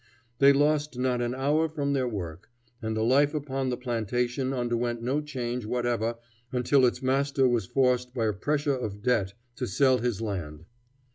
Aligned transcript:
They 0.39 0.51
lost 0.51 0.97
not 0.97 1.21
an 1.21 1.35
hour 1.35 1.69
from 1.69 1.93
their 1.93 2.07
work, 2.07 2.49
and 2.81 2.97
the 2.97 3.03
life 3.03 3.35
upon 3.35 3.69
the 3.69 3.77
plantation 3.77 4.51
underwent 4.51 5.03
no 5.03 5.21
change 5.21 5.63
whatever 5.63 6.15
until 6.51 6.87
its 6.87 7.03
master 7.03 7.47
was 7.47 7.67
forced 7.67 8.11
by 8.11 8.25
a 8.25 8.33
pressure 8.33 8.73
of 8.75 9.03
debt 9.03 9.35
to 9.57 9.67
sell 9.67 9.99
his 9.99 10.19
land. 10.19 10.65